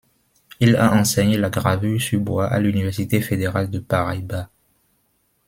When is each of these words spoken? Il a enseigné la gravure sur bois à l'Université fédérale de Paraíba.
Il 0.59 0.77
a 0.77 0.91
enseigné 0.95 1.37
la 1.37 1.51
gravure 1.51 2.01
sur 2.01 2.19
bois 2.19 2.47
à 2.47 2.59
l'Université 2.59 3.21
fédérale 3.21 3.69
de 3.69 3.77
Paraíba. 3.77 4.49